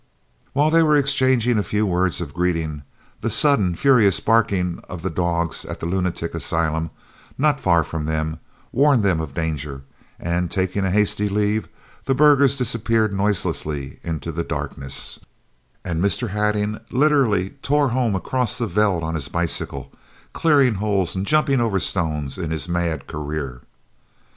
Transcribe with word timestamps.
While 0.53 0.71
they 0.71 0.81
were 0.81 0.95
exchanging 0.95 1.59
a 1.59 1.63
few 1.63 1.85
words 1.85 2.21
of 2.21 2.33
greeting, 2.33 2.81
the 3.19 3.29
sudden, 3.29 3.75
furious 3.75 4.19
barking 4.19 4.81
of 4.89 5.03
the 5.03 5.11
dogs 5.11 5.63
at 5.63 5.79
the 5.79 5.85
Lunatic 5.85 6.33
Asylum, 6.33 6.89
not 7.37 7.59
far 7.59 7.83
from 7.83 8.05
them, 8.07 8.39
warned 8.71 9.03
them 9.03 9.19
of 9.21 9.35
danger, 9.35 9.83
and, 10.19 10.49
taking 10.49 10.83
a 10.83 10.89
hasty 10.89 11.29
leave, 11.29 11.67
the 12.05 12.15
burghers 12.15 12.57
disappeared 12.57 13.13
noiselessly 13.13 13.99
into 14.01 14.31
the 14.31 14.43
darkness, 14.43 15.19
and 15.85 16.01
Mr. 16.03 16.29
Hattingh 16.29 16.79
literally 16.89 17.51
tore 17.61 17.89
home 17.89 18.15
across 18.15 18.57
the 18.57 18.65
veld 18.65 19.03
on 19.03 19.13
his 19.13 19.27
bicycle, 19.27 19.91
clearing 20.33 20.73
holes 20.81 21.15
and 21.15 21.27
jumping 21.27 21.61
over 21.61 21.79
stones 21.79 22.39
in 22.39 22.49
his 22.49 22.67
mad 22.67 23.05
career. 23.05 23.61